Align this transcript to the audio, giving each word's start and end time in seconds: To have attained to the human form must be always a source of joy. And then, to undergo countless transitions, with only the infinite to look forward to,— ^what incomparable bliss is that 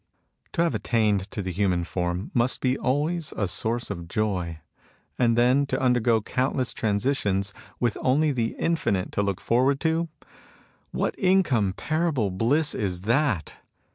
To 0.53 0.63
have 0.63 0.73
attained 0.73 1.29
to 1.29 1.43
the 1.43 1.51
human 1.51 1.83
form 1.83 2.31
must 2.33 2.59
be 2.59 2.75
always 2.75 3.35
a 3.37 3.47
source 3.47 3.91
of 3.91 4.07
joy. 4.07 4.59
And 5.19 5.37
then, 5.37 5.67
to 5.67 5.79
undergo 5.79 6.23
countless 6.23 6.73
transitions, 6.73 7.53
with 7.79 7.99
only 8.01 8.31
the 8.31 8.55
infinite 8.57 9.11
to 9.11 9.21
look 9.21 9.39
forward 9.39 9.79
to,— 9.81 10.09
^what 10.91 11.13
incomparable 11.17 12.31
bliss 12.31 12.73
is 12.73 13.01
that 13.01 13.57